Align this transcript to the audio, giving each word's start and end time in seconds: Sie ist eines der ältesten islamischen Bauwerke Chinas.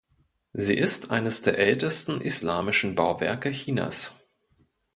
Sie 0.53 0.73
ist 0.73 1.11
eines 1.11 1.43
der 1.43 1.59
ältesten 1.59 2.21
islamischen 2.21 2.95
Bauwerke 2.95 3.51
Chinas. 3.51 4.25